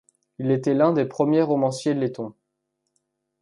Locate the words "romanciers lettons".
1.43-2.33